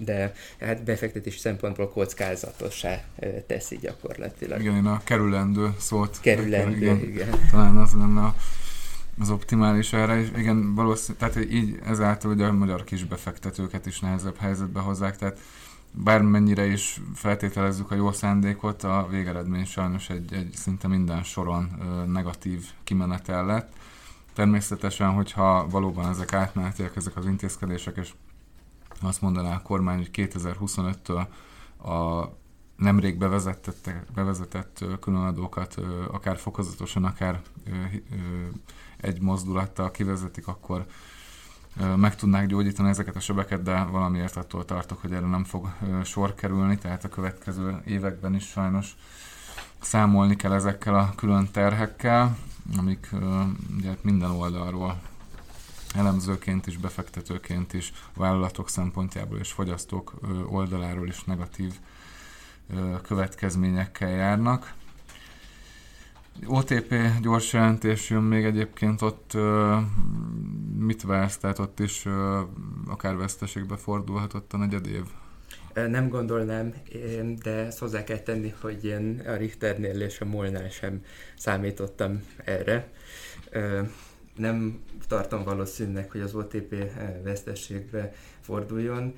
de 0.00 0.32
hát 0.60 0.82
befektetés 0.84 1.36
szempontból 1.36 1.88
kockázatossá 1.88 3.04
teszi 3.46 3.78
gyakorlatilag. 3.78 4.60
Igen, 4.60 4.76
én 4.76 4.86
a 4.86 5.00
kerülendő 5.04 5.74
szót. 5.78 6.18
Kerülendő, 6.20 6.76
igen. 6.76 6.98
igen. 7.02 7.28
Talán 7.50 7.76
az 7.76 7.92
lenne 7.92 8.34
az 9.20 9.30
optimális 9.30 9.92
erre, 9.92 10.20
és 10.20 10.28
igen, 10.36 10.74
valószínűleg, 10.74 11.30
tehát 11.32 11.50
így 11.50 11.78
ezáltal 11.84 12.30
ugye 12.30 12.44
a 12.44 12.52
magyar 12.52 12.84
kis 12.84 13.04
befektetőket 13.04 13.86
is 13.86 14.00
nehezebb 14.00 14.36
helyzetbe 14.36 14.80
hozzák, 14.80 15.16
tehát 15.16 15.38
bármennyire 15.92 16.66
is 16.66 17.00
feltételezzük 17.14 17.90
a 17.90 17.94
jó 17.94 18.12
szándékot, 18.12 18.82
a 18.82 19.06
végeredmény 19.10 19.64
sajnos 19.64 20.10
egy, 20.10 20.32
egy 20.32 20.52
szinte 20.54 20.88
minden 20.88 21.22
soron 21.22 21.70
ö, 21.80 22.04
negatív 22.04 22.64
kimenetel 22.84 23.46
lett. 23.46 23.72
Természetesen, 24.40 25.10
hogyha 25.10 25.68
valóban 25.68 26.08
ezek 26.08 26.32
átmenetiek, 26.32 26.96
ezek 26.96 27.16
az 27.16 27.26
intézkedések, 27.26 27.96
és 27.96 28.12
azt 29.02 29.20
mondaná 29.20 29.54
a 29.54 29.62
kormány, 29.62 29.96
hogy 29.96 30.10
2025-től 30.12 31.26
a 31.84 32.28
nemrég 32.76 33.18
bevezetett, 33.18 33.90
bevezetett 34.14 34.84
különadókat 35.00 35.74
akár 36.10 36.36
fokozatosan, 36.38 37.04
akár 37.04 37.40
egy 38.96 39.20
mozdulattal 39.20 39.90
kivezetik, 39.90 40.46
akkor 40.46 40.86
meg 41.96 42.16
tudnák 42.16 42.46
gyógyítani 42.46 42.88
ezeket 42.88 43.16
a 43.16 43.20
sebeket, 43.20 43.62
de 43.62 43.84
valamiért 43.84 44.36
attól 44.36 44.64
tartok, 44.64 45.00
hogy 45.00 45.12
erre 45.12 45.26
nem 45.26 45.44
fog 45.44 45.68
sor 46.04 46.34
kerülni, 46.34 46.78
tehát 46.78 47.04
a 47.04 47.08
következő 47.08 47.80
években 47.84 48.34
is 48.34 48.46
sajnos 48.46 48.96
számolni 49.80 50.36
kell 50.36 50.52
ezekkel 50.52 50.94
a 50.94 51.12
külön 51.16 51.50
terhekkel 51.52 52.36
amik 52.78 53.10
ugye 53.76 53.96
minden 54.00 54.30
oldalról 54.30 55.00
elemzőként 55.94 56.66
is, 56.66 56.76
befektetőként 56.76 57.72
is, 57.72 57.92
vállalatok 58.14 58.68
szempontjából 58.68 59.38
és 59.38 59.52
fogyasztók 59.52 60.14
oldaláról 60.48 61.08
is 61.08 61.24
negatív 61.24 61.74
következményekkel 63.02 64.08
járnak. 64.08 64.74
OTP 66.46 66.94
gyors 67.20 67.52
jelentés 67.52 68.10
jön 68.10 68.22
még 68.22 68.44
egyébként 68.44 69.02
ott 69.02 69.36
mit 70.78 71.02
vársz, 71.02 71.36
tehát 71.36 71.58
ott 71.58 71.80
is 71.80 72.06
akár 72.86 73.16
veszteségbe 73.16 73.76
fordulhatott 73.76 74.52
a 74.52 74.56
negyed 74.56 74.86
év? 74.86 75.04
Nem 75.74 76.08
gondolnám, 76.08 76.74
de 77.42 77.50
ezt 77.50 77.78
hozzá 77.78 78.04
kell 78.04 78.18
tenni, 78.18 78.54
hogy 78.60 78.84
én 78.84 79.22
a 79.26 79.36
Richternél 79.36 80.00
és 80.00 80.20
a 80.20 80.24
Molnál 80.24 80.68
sem 80.68 81.04
számítottam 81.36 82.26
erre. 82.44 82.88
Nem 84.36 84.82
tartom 85.08 85.44
valószínűleg, 85.44 86.10
hogy 86.10 86.20
az 86.20 86.34
OTP 86.34 86.74
vesztességbe 87.22 88.12
forduljon. 88.40 89.14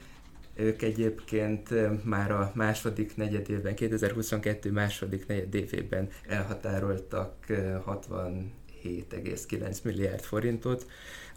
Ők 0.54 0.82
egyébként 0.82 1.68
már 2.04 2.30
a 2.30 2.52
második 2.54 3.16
negyedében, 3.16 3.75
2022 3.75 4.71
második 4.71 5.26
negyedévében 5.26 6.09
elhatároltak 6.28 7.35
67,9 7.49 9.82
milliárd 9.82 10.21
forintot 10.21 10.87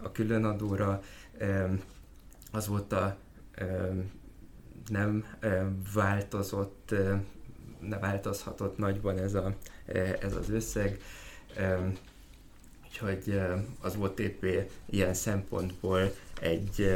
a 0.04 0.12
különadóra. 0.12 1.02
Azóta 2.52 3.18
nem 4.88 5.26
változott, 5.94 6.96
nem 7.80 8.00
változhatott 8.00 8.78
nagyban 8.78 9.18
ez, 9.18 9.34
a, 9.34 9.56
ez 10.20 10.36
az 10.36 10.50
összeg. 10.50 11.00
úgyhogy 12.84 13.42
az 13.82 13.96
OTP 13.96 14.70
ilyen 14.86 15.14
szempontból 15.14 16.12
egy 16.42 16.90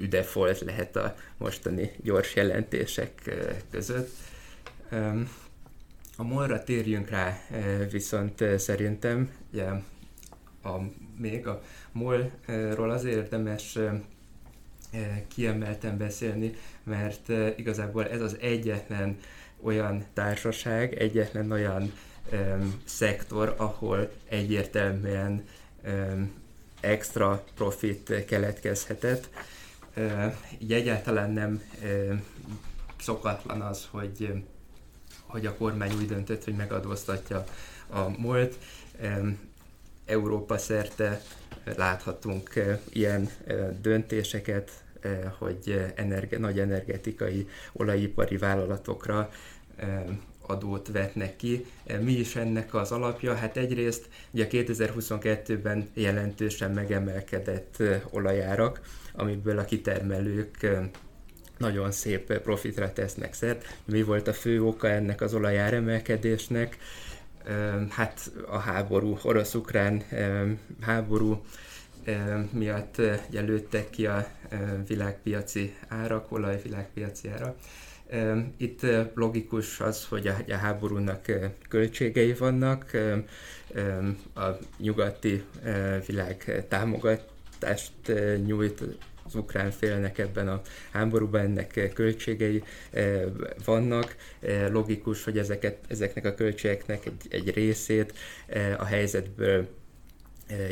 üdefolt 0.00 0.60
lehet 0.60 0.96
a 0.96 1.16
mostani 1.36 1.90
gyors 2.02 2.34
jelentések 2.34 3.30
között. 3.70 4.10
A 6.16 6.22
molra 6.22 6.64
térjünk 6.64 7.08
rá 7.08 7.38
viszont 7.90 8.44
szerintem, 8.56 9.30
ugye, 9.52 9.68
a, 10.62 10.78
még 11.16 11.46
a 11.46 11.62
molról 11.92 12.90
azért 12.90 13.16
érdemes 13.16 13.78
kiemelten 15.28 15.98
beszélni, 15.98 16.54
mert 16.82 17.28
igazából 17.56 18.08
ez 18.08 18.20
az 18.20 18.36
egyetlen 18.40 19.18
olyan 19.62 20.04
társaság, 20.14 20.94
egyetlen 20.94 21.50
olyan 21.50 21.92
um, 22.32 22.82
szektor, 22.84 23.54
ahol 23.56 24.10
egyértelműen 24.28 25.44
um, 25.84 26.32
extra 26.80 27.44
profit 27.54 28.24
keletkezhetett. 28.24 29.28
Uh, 29.96 30.34
így 30.58 30.72
egyáltalán 30.72 31.30
nem 31.30 31.62
uh, 31.82 32.18
szokatlan 33.00 33.60
az, 33.60 33.88
hogy, 33.90 34.44
hogy 35.26 35.46
a 35.46 35.54
kormány 35.54 35.92
úgy 35.92 36.06
döntött, 36.06 36.44
hogy 36.44 36.54
megadóztatja 36.54 37.44
a 37.88 38.08
MOLT. 38.18 38.58
Um, 39.02 39.49
Európa 40.10 40.58
szerte 40.58 41.20
láthatunk 41.76 42.52
uh, 42.56 42.78
ilyen 42.88 43.28
uh, 43.48 43.70
döntéseket, 43.80 44.70
hogy 45.38 45.92
energe, 45.94 46.38
nagy 46.38 46.58
energetikai 46.58 47.48
olajipari 47.72 48.36
vállalatokra 48.36 49.30
adót 50.40 50.88
vetnek 50.92 51.36
ki. 51.36 51.66
Mi 52.00 52.12
is 52.12 52.36
ennek 52.36 52.74
az 52.74 52.92
alapja? 52.92 53.34
Hát 53.34 53.56
egyrészt 53.56 54.08
ugye 54.30 54.46
2022-ben 54.50 55.90
jelentősen 55.94 56.70
megemelkedett 56.70 57.82
olajárak, 58.10 58.80
amiből 59.12 59.58
a 59.58 59.64
kitermelők 59.64 60.66
nagyon 61.58 61.92
szép 61.92 62.38
profitra 62.38 62.92
tesznek 62.92 63.34
szert. 63.34 63.76
Mi 63.84 64.02
volt 64.02 64.28
a 64.28 64.32
fő 64.32 64.62
oka 64.62 64.88
ennek 64.88 65.20
az 65.20 65.34
olajáremelkedésnek? 65.34 66.78
Hát 67.90 68.30
a 68.48 68.58
háború, 68.58 69.18
orosz-ukrán 69.22 70.02
háború 70.80 71.44
miatt 72.50 72.96
lőttek 73.30 73.90
ki 73.90 74.06
a 74.06 74.26
világpiaci 74.86 75.74
árak, 75.88 76.32
olajvilágpiaci 76.32 77.28
árak. 77.28 77.56
Itt 78.56 78.86
logikus 79.14 79.80
az, 79.80 80.04
hogy 80.04 80.26
a 80.26 80.56
háborúnak 80.56 81.26
költségei 81.68 82.34
vannak, 82.34 82.90
a 84.34 84.46
nyugati 84.78 85.44
világ 86.06 86.64
támogatást 86.68 87.92
nyújt 88.44 88.82
az 89.30 89.40
ukrán 89.40 89.70
félnek 89.70 90.18
ebben 90.18 90.48
a 90.48 90.60
háborúban, 90.90 91.40
ennek 91.40 91.90
költségei 91.94 92.62
vannak. 93.64 94.16
Logikus, 94.70 95.24
hogy 95.24 95.38
ezeket, 95.38 95.78
ezeknek 95.88 96.24
a 96.24 96.34
költségeknek 96.34 97.06
egy, 97.06 97.26
egy 97.30 97.54
részét 97.54 98.12
a 98.78 98.84
helyzetből 98.84 99.68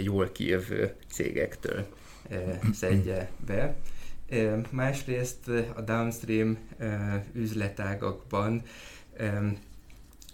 jól 0.03 0.33
kijövő 0.33 0.93
cégektől 1.11 1.87
szedje 2.73 3.31
be. 3.47 3.75
Másrészt 4.71 5.49
a 5.75 5.81
downstream 5.81 6.59
üzletágakban 7.33 8.63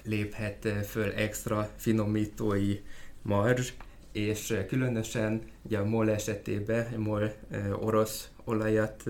léphet 0.02 0.68
föl 0.86 1.12
extra 1.12 1.70
finomítói 1.76 2.80
marzs, 3.22 3.72
és 4.14 4.56
különösen 4.68 5.42
ugye 5.62 5.78
a 5.78 5.84
MOL 5.84 6.10
esetében, 6.10 6.86
MOL 6.96 7.32
orosz 7.80 8.28
olajat 8.44 9.02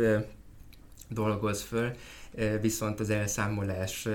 dolgoz 1.09 1.63
föl, 1.63 1.91
viszont 2.61 3.01
az 3.01 3.11
elszámolás 3.11 4.09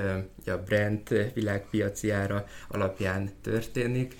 a 0.45 0.57
Brent 0.65 1.09
világpiaci 1.33 2.09
ára 2.09 2.45
alapján 2.67 3.29
történik 3.41 4.15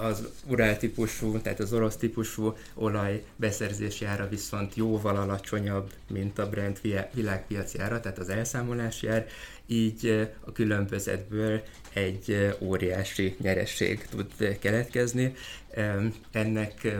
az 0.00 0.28
urál 0.46 0.76
típusú, 0.76 1.40
tehát 1.40 1.60
az 1.60 1.72
orosz 1.72 1.96
típusú 1.96 2.56
olaj 2.74 3.24
beszerzési 3.36 4.04
ára 4.04 4.28
viszont 4.28 4.74
jóval 4.74 5.16
alacsonyabb, 5.16 5.92
mint 6.10 6.38
a 6.38 6.48
Brent 6.48 6.80
világpiaci 7.12 7.78
ára, 7.78 8.00
tehát 8.00 8.18
az 8.18 8.28
elszámolási 8.28 9.08
ár, 9.08 9.26
így 9.66 10.28
a 10.40 10.52
különbözetből 10.52 11.62
egy 11.92 12.56
óriási 12.58 13.36
nyeresség 13.40 14.06
tud 14.10 14.58
keletkezni. 14.58 15.34
Ennek 16.32 16.96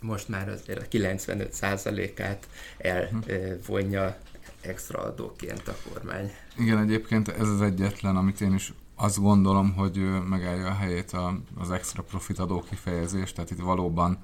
most 0.00 0.28
már 0.28 0.48
azért 0.48 0.78
a 0.78 0.86
95%-át 0.98 2.48
elvonja 2.78 4.18
extra 4.60 4.98
adóként 4.98 5.68
a 5.68 5.76
kormány. 5.88 6.32
Igen, 6.58 6.78
egyébként 6.78 7.28
ez 7.28 7.48
az 7.48 7.60
egyetlen, 7.60 8.16
amit 8.16 8.40
én 8.40 8.54
is 8.54 8.72
azt 9.02 9.20
gondolom, 9.20 9.72
hogy 9.72 10.22
megállja 10.28 10.66
a 10.66 10.74
helyét 10.74 11.16
az 11.56 11.70
extra 11.70 12.02
profit 12.02 12.38
adó 12.38 12.60
kifejezés, 12.60 13.32
tehát 13.32 13.50
itt 13.50 13.58
valóban 13.58 14.18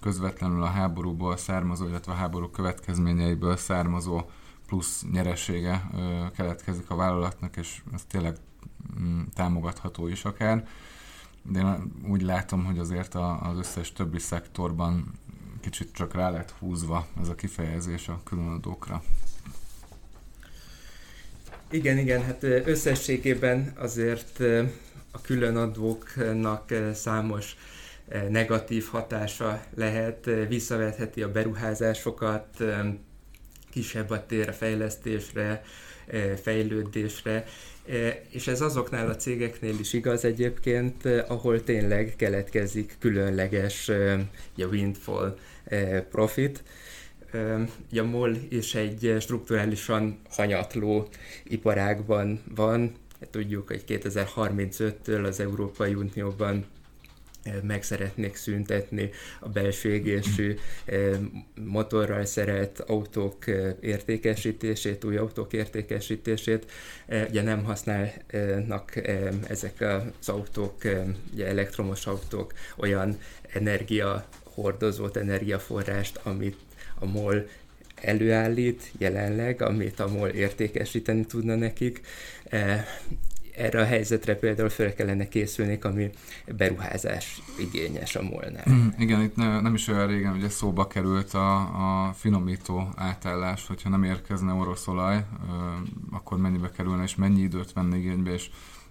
közvetlenül 0.00 0.62
a 0.62 0.66
háborúból 0.66 1.36
származó, 1.36 1.86
illetve 1.86 2.12
a 2.12 2.14
háború 2.14 2.48
következményeiből 2.48 3.56
származó 3.56 4.22
plusz 4.66 5.04
nyeresége 5.12 5.90
keletkezik 6.36 6.90
a 6.90 6.94
vállalatnak, 6.94 7.56
és 7.56 7.82
ez 7.92 8.04
tényleg 8.08 8.36
mm, 9.00 9.22
támogatható 9.34 10.06
is 10.06 10.24
akár. 10.24 10.68
De 11.42 11.58
én 11.60 11.92
úgy 12.08 12.22
látom, 12.22 12.64
hogy 12.64 12.78
azért 12.78 13.14
az 13.14 13.58
összes 13.58 13.92
többi 13.92 14.18
szektorban 14.18 15.12
kicsit 15.60 15.92
csak 15.92 16.14
rá 16.14 16.30
lett 16.30 16.50
húzva 16.50 17.06
ez 17.20 17.28
a 17.28 17.34
kifejezés 17.34 18.08
a 18.08 18.20
különadókra. 18.24 19.02
Igen, 21.72 21.98
igen, 21.98 22.22
hát 22.22 22.42
összességében 22.42 23.72
azért 23.76 24.40
a 25.12 25.20
különadóknak 25.20 26.72
számos 26.94 27.56
negatív 28.28 28.86
hatása 28.86 29.64
lehet, 29.74 30.30
visszavetheti 30.48 31.22
a 31.22 31.30
beruházásokat, 31.30 32.46
kisebb 33.70 34.10
a 34.10 34.26
tér 34.26 34.54
fejlesztésre, 34.54 35.62
fejlődésre, 36.42 37.44
és 38.30 38.46
ez 38.46 38.60
azoknál 38.60 39.08
a 39.08 39.16
cégeknél 39.16 39.78
is 39.78 39.92
igaz 39.92 40.24
egyébként, 40.24 41.04
ahol 41.04 41.64
tényleg 41.64 42.14
keletkezik 42.16 42.96
különleges 42.98 43.88
a 44.56 44.64
windfall 44.70 45.38
profit, 46.10 46.62
a 47.98 48.02
MOL 48.02 48.36
is 48.48 48.74
egy 48.74 49.16
strukturálisan 49.20 50.20
hanyatló 50.30 51.08
iparágban 51.44 52.40
van. 52.54 52.92
Tudjuk, 53.30 53.68
hogy 53.68 53.84
2035-től 53.86 55.26
az 55.26 55.40
Európai 55.40 55.94
Unióban 55.94 56.66
meg 57.62 57.82
szeretnék 57.82 58.36
szüntetni 58.36 59.10
a 59.40 59.48
belső 59.48 59.92
égésű 59.92 60.56
motorral 61.54 62.24
szerelt 62.24 62.80
autók 62.80 63.44
értékesítését, 63.80 65.04
új 65.04 65.16
autók 65.16 65.52
értékesítését. 65.52 66.70
Ugye 67.28 67.42
nem 67.42 67.64
használnak 67.64 68.96
ezek 69.48 69.80
az 70.20 70.28
autók, 70.28 70.74
ugye 71.32 71.46
elektromos 71.46 72.06
autók 72.06 72.52
olyan 72.76 73.18
energia 73.52 74.26
hordozót, 74.44 75.16
energiaforrást, 75.16 76.20
amit 76.22 76.56
a 77.00 77.06
MOL 77.06 77.48
előállít 77.94 78.90
jelenleg, 78.98 79.62
amit 79.62 80.00
a 80.00 80.08
MOL 80.08 80.28
értékesíteni 80.28 81.26
tudna 81.26 81.54
nekik. 81.54 82.00
E, 82.44 82.86
erre 83.56 83.80
a 83.80 83.84
helyzetre 83.84 84.34
például 84.34 84.68
fel 84.68 84.94
kellene 84.94 85.28
készülni, 85.28 85.78
ami 85.82 86.10
beruházás 86.56 87.42
igényes 87.58 88.16
a 88.16 88.22
molnál. 88.22 88.64
Mm, 88.70 88.88
igen, 88.98 89.22
itt 89.22 89.36
ne, 89.36 89.60
nem 89.60 89.74
is 89.74 89.88
olyan 89.88 90.06
régen 90.06 90.32
ugye 90.34 90.48
szóba 90.48 90.86
került 90.86 91.34
a, 91.34 91.56
a 92.06 92.12
finomító 92.12 92.88
átállás, 92.96 93.66
hogyha 93.66 93.88
nem 93.88 94.02
érkezne 94.02 94.52
orosz 94.52 94.86
olaj, 94.86 95.24
akkor 96.10 96.38
mennyibe 96.38 96.70
kerülne, 96.70 97.02
és 97.02 97.14
mennyi 97.14 97.40
időt 97.40 97.72
venne 97.72 97.96
igénybe, 97.96 98.32
és 98.32 98.50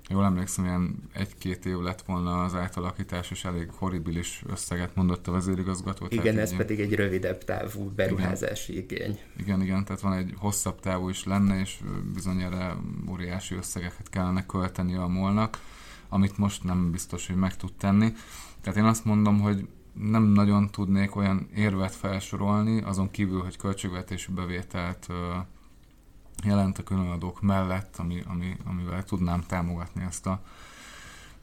jól 0.10 0.24
emlékszem, 0.26 0.66
ilyen 0.66 1.10
egy-két 1.14 1.66
év 1.66 1.78
lett 1.78 2.02
volna 2.02 2.44
az 2.44 2.56
átalakítás, 2.56 3.32
és 3.32 3.46
elég 3.46 3.70
horribilis 3.72 4.44
összeget 4.48 4.96
mondott 4.96 5.28
a 5.28 5.32
vezérigazgató. 5.32 6.06
Igen, 6.10 6.38
ez 6.38 6.52
így, 6.52 6.58
pedig 6.58 6.80
egy 6.80 6.94
rövidebb 6.94 7.44
távú 7.44 7.92
beruházási 7.96 8.78
igen, 8.78 8.84
igény. 8.84 9.20
Igen, 9.38 9.62
igen, 9.62 9.84
tehát 9.84 10.02
van 10.02 10.14
egy 10.14 10.34
hosszabb 10.38 10.80
távú 10.80 11.10
is 11.10 11.24
lenne, 11.24 11.60
és 11.60 11.80
bizony 12.14 12.42
erre 12.42 12.76
óriási 13.10 13.56
összegeket 13.56 14.10
kellene 14.10 14.46
költeni 14.46 14.96
a 14.96 15.08
molnak, 15.08 15.60
amit 16.10 16.38
most 16.38 16.64
nem 16.64 16.92
biztos, 16.92 17.28
hogy 17.28 17.36
meg 17.36 17.56
tud 17.56 17.74
tenni. 17.74 18.14
Tehát 18.62 18.80
én 18.80 18.86
azt 18.86 19.06
mondom, 19.06 19.40
hogy 19.40 19.68
nem 19.94 20.24
nagyon 20.24 20.70
tudnék 20.70 21.16
olyan 21.16 21.50
érvet 21.56 21.96
felsorolni, 21.96 22.82
azon 22.82 23.12
kívül, 23.12 23.42
hogy 23.42 23.58
költségvetési 23.58 24.32
bevételt 24.32 25.08
jelent 26.44 26.78
a 26.78 26.84
különadók 26.84 27.42
mellett, 27.42 27.96
ami, 27.98 28.24
ami, 28.28 28.58
amivel 28.66 29.04
tudnám 29.04 29.44
támogatni 29.48 30.04
ezt 30.04 30.26
a, 30.26 30.42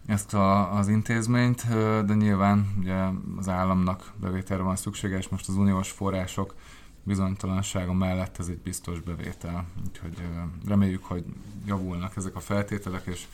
ezt 0.06 0.34
a, 0.34 0.76
az 0.76 0.88
intézményt, 0.88 1.68
de 2.06 2.14
nyilván 2.14 2.74
ugye 2.78 2.94
az 3.36 3.48
államnak 3.48 4.12
bevételre 4.20 4.62
van 4.62 4.76
szüksége, 4.76 5.16
és 5.16 5.28
most 5.28 5.48
az 5.48 5.56
uniós 5.56 5.90
források 5.90 6.54
bizonytalansága 7.02 7.92
mellett 7.92 8.38
ez 8.38 8.48
egy 8.48 8.58
biztos 8.58 9.00
bevétel. 9.00 9.64
Úgyhogy 9.86 10.22
reméljük, 10.66 11.04
hogy 11.04 11.24
javulnak 11.66 12.16
ezek 12.16 12.34
a 12.36 12.40
feltételek, 12.40 13.06
és 13.06 13.26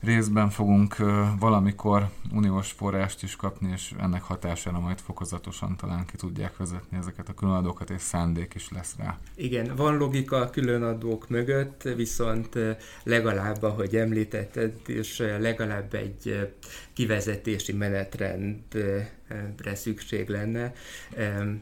részben 0.00 0.50
fogunk 0.50 0.96
valamikor 1.38 2.08
uniós 2.32 2.70
forrást 2.70 3.22
is 3.22 3.36
kapni, 3.36 3.70
és 3.72 3.94
ennek 3.98 4.22
hatására 4.22 4.80
majd 4.80 4.98
fokozatosan 4.98 5.76
talán 5.76 6.06
ki 6.06 6.16
tudják 6.16 6.56
vezetni 6.56 6.96
ezeket 6.96 7.28
a 7.28 7.34
különadókat, 7.34 7.90
és 7.90 8.00
szándék 8.00 8.54
is 8.54 8.70
lesz 8.70 8.94
rá. 8.98 9.18
Igen, 9.34 9.76
van 9.76 9.96
logika 9.96 10.36
a 10.36 10.50
különadók 10.50 11.28
mögött, 11.28 11.82
viszont 11.82 12.58
legalább, 13.02 13.62
ahogy 13.62 13.96
említetted, 13.96 14.74
és 14.86 15.18
legalább 15.18 15.94
egy 15.94 16.54
kivezetési 16.92 17.72
menetrendre 17.72 19.74
szükség 19.74 20.28
lenne, 20.28 20.72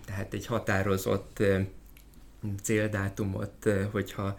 tehát 0.06 0.32
egy 0.32 0.46
határozott 0.46 1.42
céldátumot, 2.62 3.68
hogyha 3.90 4.36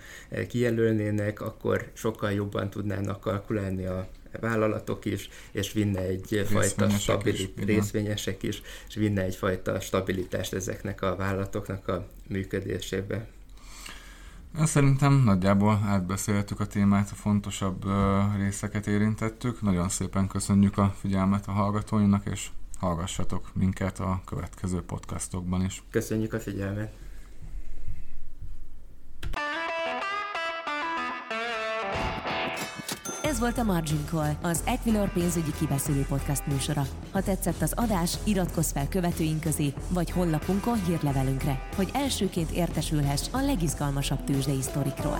kijelölnének, 0.47 1.41
akkor 1.41 1.91
sokkal 1.93 2.31
jobban 2.31 2.69
tudnának 2.69 3.21
kalkulálni 3.21 3.85
a 3.85 4.07
vállalatok 4.39 5.05
is, 5.05 5.29
és 5.51 5.73
vinne 5.73 5.99
egyfajta 5.99 6.89
stabilit, 6.89 7.59
is, 7.59 7.65
részvényesek 7.65 8.43
is, 8.43 8.62
és 8.88 8.95
vinne 8.95 9.21
egyfajta 9.21 9.79
stabilitást 9.79 10.53
ezeknek 10.53 11.01
a 11.01 11.15
vállalatoknak 11.15 11.88
a 11.88 12.07
működésébe. 12.27 13.27
Szerintem 14.63 15.13
nagyjából 15.23 15.81
átbeszéltük 15.85 16.59
a 16.59 16.65
témát, 16.65 17.12
a 17.12 17.15
fontosabb 17.15 17.85
részeket 18.38 18.88
érintettük. 18.88 19.62
Nagyon 19.62 19.89
szépen 19.89 20.27
köszönjük 20.27 20.77
a 20.77 20.95
figyelmet 20.99 21.47
a 21.47 21.51
hallgatóinak, 21.51 22.25
és 22.31 22.49
hallgassatok 22.79 23.49
minket 23.53 23.99
a 23.99 24.21
következő 24.25 24.81
podcastokban 24.81 25.65
is. 25.65 25.83
Köszönjük 25.91 26.33
a 26.33 26.39
figyelmet! 26.39 26.93
Ez 33.39 33.45
volt 33.45 33.67
a 33.67 33.71
Margin 33.71 34.06
Call, 34.10 34.32
az 34.41 34.63
Equilor 34.65 35.13
pénzügyi 35.13 35.52
kibeszélő 35.60 36.06
podcast 36.10 36.47
műsora. 36.47 36.86
Ha 37.12 37.21
tetszett 37.21 37.62
az 37.62 37.73
adás, 37.75 38.17
iratkozz 38.23 38.71
fel 38.71 38.88
követőink 38.88 39.41
közé, 39.41 39.73
vagy 39.89 40.12
honlapunkon 40.12 40.84
hírlevelünkre, 40.84 41.67
hogy 41.75 41.89
elsőként 41.93 42.52
értesülhess 42.52 43.28
a 43.32 43.41
legizgalmasabb 43.41 44.23
tőzsdei 44.23 44.62
sztorikról. 44.62 45.19